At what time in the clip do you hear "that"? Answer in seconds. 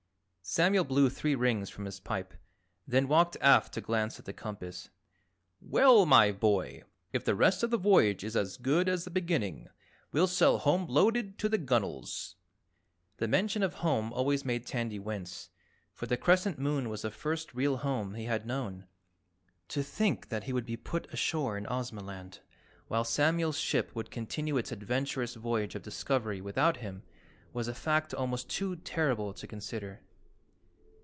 20.27-20.43